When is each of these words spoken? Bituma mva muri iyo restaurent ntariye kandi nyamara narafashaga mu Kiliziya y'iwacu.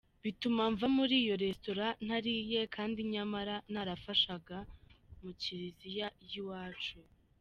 Bituma 0.23 0.63
mva 0.73 0.87
muri 0.97 1.15
iyo 1.23 1.35
restaurent 1.45 1.97
ntariye 2.05 2.61
kandi 2.75 2.99
nyamara 3.13 3.55
narafashaga 3.73 4.57
mu 5.23 5.31
Kiliziya 5.41 6.07
y'iwacu. 6.31 6.97